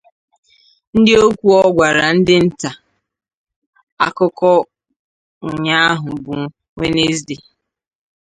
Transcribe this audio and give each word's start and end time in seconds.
N’okwu 0.99 1.47
ọ 1.61 1.63
gwara 1.75 2.03
ndị 2.17 2.35
nta 2.45 2.71
akụkọ 4.05 4.51
ụnyahụ 5.47 6.09
bụ 6.23 6.33
Nwenezdee 6.75 7.43